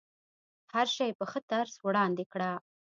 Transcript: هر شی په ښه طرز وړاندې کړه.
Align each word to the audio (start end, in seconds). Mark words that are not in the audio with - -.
هر 0.73 0.87
شی 0.95 1.09
په 1.19 1.25
ښه 1.31 1.39
طرز 1.51 1.73
وړاندې 1.85 2.23
کړه. 2.33 2.51